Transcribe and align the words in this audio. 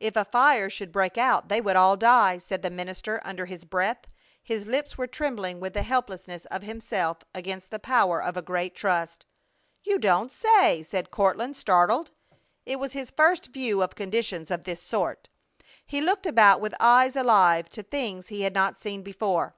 If 0.00 0.16
a 0.16 0.26
fire 0.26 0.68
should 0.68 0.92
break 0.92 1.16
out 1.16 1.48
they 1.48 1.58
would 1.58 1.76
all 1.76 1.96
die!" 1.96 2.36
said 2.36 2.60
the 2.60 2.68
minister 2.68 3.22
under 3.24 3.46
his 3.46 3.64
breath. 3.64 4.06
His 4.42 4.66
lips 4.66 4.98
were 4.98 5.06
trembling 5.06 5.60
with 5.60 5.72
the 5.72 5.82
helplessness 5.82 6.44
of 6.50 6.62
himself 6.62 7.24
against 7.34 7.70
the 7.70 7.78
power 7.78 8.22
of 8.22 8.36
a 8.36 8.42
great 8.42 8.76
trust. 8.76 9.24
"You 9.82 9.98
don't 9.98 10.30
say!" 10.30 10.82
said 10.82 11.10
Courtland, 11.10 11.56
startled. 11.56 12.10
It 12.66 12.78
was 12.80 12.92
his 12.92 13.10
first 13.10 13.46
view 13.46 13.80
of 13.82 13.94
conditions 13.94 14.50
of 14.50 14.64
this 14.64 14.82
sort. 14.82 15.30
He 15.86 16.02
looked 16.02 16.26
about 16.26 16.60
with 16.60 16.74
eyes 16.78 17.16
alive 17.16 17.70
to 17.70 17.82
things 17.82 18.26
he 18.26 18.42
had 18.42 18.52
not 18.52 18.76
seen 18.78 19.00
before. 19.00 19.54